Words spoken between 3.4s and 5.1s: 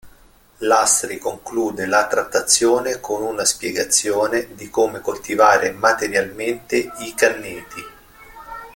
spiegazione di come